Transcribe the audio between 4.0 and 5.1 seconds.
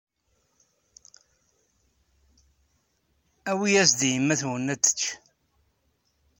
i yemma-twen ad tečč.